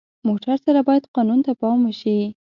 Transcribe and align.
موټر 0.27 0.55
سره 0.65 0.79
باید 0.87 1.09
قانون 1.15 1.39
ته 1.45 1.51
پام 1.61 1.79
وشي. 1.83 2.17